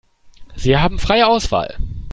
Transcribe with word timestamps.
Sie 0.55 0.77
haben 0.79 0.97
freie 0.97 1.27
Auswahl. 1.27 1.77